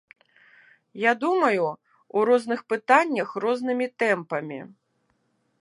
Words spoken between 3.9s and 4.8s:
тэмпамі.